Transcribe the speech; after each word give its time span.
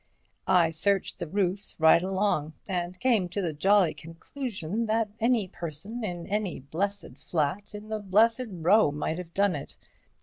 I 0.47 0.71
searched 0.71 1.19
the 1.19 1.27
roofs 1.27 1.75
right 1.77 2.01
along—and 2.01 2.99
came 2.99 3.29
to 3.29 3.39
the 3.39 3.53
jolly 3.53 3.93
conclusion 3.93 4.87
that 4.87 5.09
any 5.19 5.47
person 5.47 6.03
in 6.03 6.25
any 6.25 6.59
blessed 6.59 7.15
flat 7.19 7.75
in 7.75 7.89
the 7.89 7.99
blessed 7.99 8.47
row 8.49 8.91
might 8.91 9.19
have 9.19 9.35
done 9.35 9.55
it. 9.55 9.77